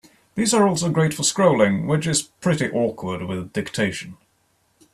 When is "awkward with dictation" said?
2.71-4.17